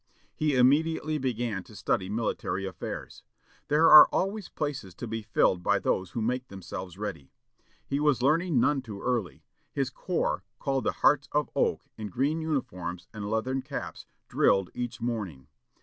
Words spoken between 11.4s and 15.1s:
Oak" in green uniforms and leathern caps, drilled each